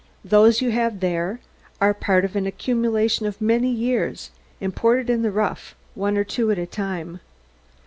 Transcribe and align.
Those 0.25 0.63
you 0.63 0.71
have 0.71 0.99
there 0.99 1.41
are 1.79 1.93
part 1.93 2.25
of 2.25 2.35
an 2.35 2.47
accumulation 2.47 3.27
of 3.27 3.39
many 3.39 3.69
years, 3.69 4.31
imported 4.59 5.11
in 5.11 5.21
the 5.21 5.29
rough, 5.29 5.75
one 5.93 6.17
or 6.17 6.23
two 6.23 6.49
at 6.49 6.57
a 6.57 6.65
time." 6.65 7.19